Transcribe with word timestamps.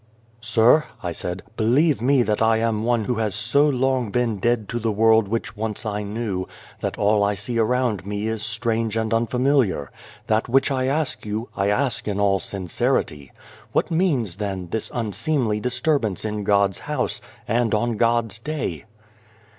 "Sir," 0.41 0.85
I 1.03 1.11
said," 1.11 1.43
believe 1.57 2.01
me 2.01 2.23
that 2.23 2.41
I 2.41 2.57
am 2.57 2.83
one 2.83 3.05
who 3.05 3.13
has 3.17 3.35
so 3.35 3.69
long 3.69 4.09
been 4.09 4.37
dead 4.39 4.67
to 4.69 4.79
the 4.79 4.91
world 4.91 5.27
which 5.27 5.55
once 5.55 5.85
I 5.85 6.01
knew, 6.01 6.47
that 6.79 6.97
all 6.97 7.23
I 7.23 7.35
see 7.35 7.59
around 7.59 8.03
me 8.03 8.27
is 8.27 8.41
strange 8.41 8.97
and 8.97 9.13
unfamiliar. 9.13 9.91
That 10.25 10.49
which 10.49 10.71
I 10.71 10.87
ask 10.87 11.23
you, 11.23 11.49
I 11.55 11.67
ask 11.69 12.07
in 12.07 12.19
all 12.19 12.39
sincerity. 12.39 13.31
What 13.73 13.91
means, 13.91 14.37
then, 14.37 14.69
this 14.71 14.89
un 14.91 15.13
seemly 15.13 15.59
disturbance 15.61 16.25
in 16.25 16.45
God's 16.45 16.79
house 16.79 17.21
and 17.47 17.75
on 17.75 17.95
God's 17.97 18.39
day 18.39 18.85